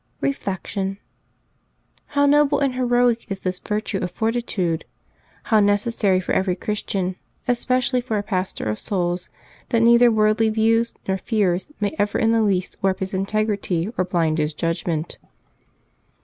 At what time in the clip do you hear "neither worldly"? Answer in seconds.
9.83-10.49